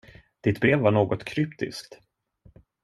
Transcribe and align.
Ditt 0.45 0.59
brev 0.61 0.79
var 0.79 0.91
något 0.91 1.25
kryptiskt. 1.25 1.99